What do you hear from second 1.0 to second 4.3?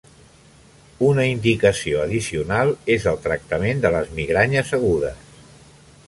Una indicació addicional és el tractament de les